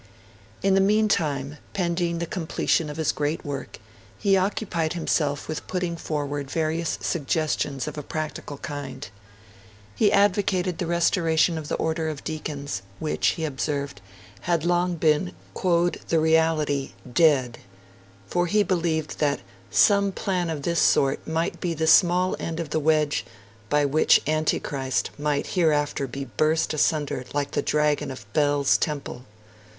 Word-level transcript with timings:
In 0.63 0.73
the 0.73 0.81
meantime, 0.81 1.57
pending 1.73 2.17
the 2.17 2.25
completion 2.25 2.89
of 2.89 2.97
his 2.97 3.11
great 3.11 3.45
work, 3.45 3.77
he 4.17 4.35
occupied 4.35 4.93
himself 4.93 5.47
with 5.47 5.67
putting 5.67 5.95
forward 5.95 6.49
various 6.49 6.97
suggestions 7.03 7.87
of 7.87 7.99
a 7.99 8.01
practical 8.01 8.57
kind. 8.57 9.07
He 9.95 10.11
advocated 10.11 10.79
the 10.79 10.87
restoration 10.87 11.55
of 11.55 11.67
the 11.67 11.75
Order 11.75 12.09
of 12.09 12.23
Deacons, 12.23 12.81
which, 12.97 13.27
he 13.37 13.45
observed, 13.45 14.01
had 14.39 14.65
long 14.65 14.95
been 14.95 15.33
'quoad 15.53 15.99
the 16.07 16.19
reality, 16.19 16.93
dead; 17.13 17.59
for 18.25 18.47
he 18.47 18.63
believed 18.63 19.19
that 19.19 19.41
'some 19.69 20.13
plan 20.13 20.49
of 20.49 20.63
this 20.63 20.79
sort 20.79 21.27
might 21.27 21.61
be 21.61 21.75
the 21.75 21.85
small 21.85 22.35
end 22.39 22.59
of 22.59 22.71
the 22.71 22.79
wedge, 22.79 23.23
by 23.69 23.85
which 23.85 24.19
Antichrist 24.25 25.11
might 25.19 25.45
hereafter 25.53 26.07
be 26.07 26.25
burst 26.25 26.73
asunder 26.73 27.23
like 27.35 27.51
the 27.51 27.61
Dragon 27.61 28.09
of 28.09 28.25
Bel's 28.33 28.79
temple'. 28.79 29.25